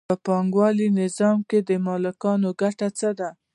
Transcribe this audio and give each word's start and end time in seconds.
په 0.09 0.15
پانګوالي 0.25 0.87
نظام 1.01 1.37
کې 1.49 1.59
د 1.69 1.69
مالکانو 1.85 2.49
ګټه 2.61 2.87
څه 2.99 3.09
ده 3.19 3.29